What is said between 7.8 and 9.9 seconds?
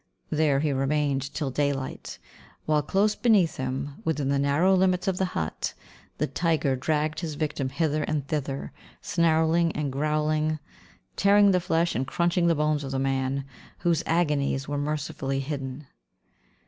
and thither, snarling